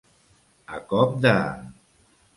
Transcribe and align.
A 0.77 0.81
cop 0.93 1.13
de. 1.27 1.37